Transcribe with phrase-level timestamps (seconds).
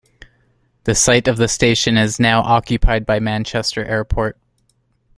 [0.85, 4.35] The site of the station is now occupied by Manchester Airport.